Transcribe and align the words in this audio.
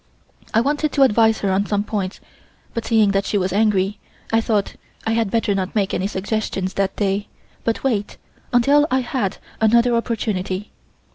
I 0.51 0.61
wanted 0.61 0.91
to 0.93 1.03
advise 1.03 1.41
her 1.41 1.51
on 1.51 1.67
some 1.67 1.83
points, 1.83 2.19
but 2.73 2.85
seeing 2.87 3.11
that 3.11 3.23
she 3.23 3.37
was 3.37 3.53
angry, 3.53 3.99
I 4.33 4.41
thought 4.41 4.73
I 5.05 5.11
had 5.11 5.29
better 5.29 5.53
not 5.53 5.75
make 5.75 5.93
any 5.93 6.07
suggestions 6.07 6.73
that 6.73 6.95
day, 6.95 7.27
but 7.63 7.83
wait 7.83 8.17
until 8.51 8.87
I 8.89 9.01
had 9.01 9.37
another 9.61 9.93
opportunity. 9.95 10.71